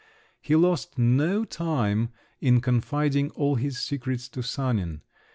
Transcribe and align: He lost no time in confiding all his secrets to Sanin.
He 0.41 0.55
lost 0.55 0.97
no 0.97 1.45
time 1.45 2.09
in 2.39 2.59
confiding 2.59 3.29
all 3.35 3.53
his 3.53 3.77
secrets 3.77 4.27
to 4.29 4.41
Sanin. 4.41 5.03